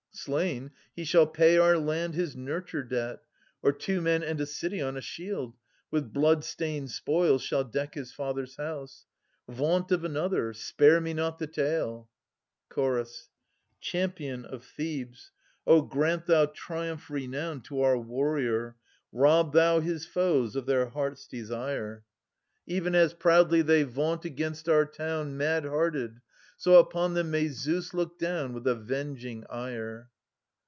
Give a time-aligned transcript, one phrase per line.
[0.13, 3.21] Slain, he shall pay our land his nurture debt.
[3.63, 5.55] Or two men and a city on a shield
[5.89, 9.05] With blood stained spoils shall deck his father's house.
[9.49, 12.07] Vaunt of another: spare me not the tale.
[12.71, 13.29] 480 Chorus.
[13.79, 15.31] Champion of Thebes,
[15.65, 18.75] O grant thou triumph renown To our warrior;
[19.13, 22.03] rob thou his foes of their hearts' desire!
[22.65, 22.75] 24 j^SCHYL US.
[22.79, 26.21] Even as proudly they vaunt against our town Mad hearted,
[26.57, 30.09] so upon them may Zeus look down With avenging ire.